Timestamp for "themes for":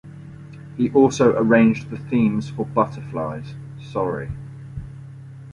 1.99-2.65